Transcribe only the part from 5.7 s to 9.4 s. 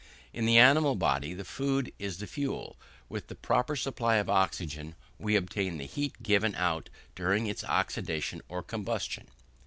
the heat given out during its oxidation or combustion.